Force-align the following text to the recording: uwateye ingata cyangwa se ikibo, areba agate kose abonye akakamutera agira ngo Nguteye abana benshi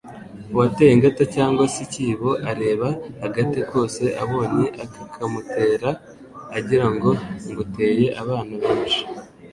uwateye 0.51 0.91
ingata 0.93 1.23
cyangwa 1.35 1.63
se 1.73 1.79
ikibo, 1.87 2.29
areba 2.51 2.87
agate 3.25 3.59
kose 3.71 4.03
abonye 4.23 4.65
akakamutera 4.83 5.89
agira 6.57 6.87
ngo 6.93 7.09
Nguteye 7.49 8.05
abana 8.21 8.53
benshi 8.63 9.01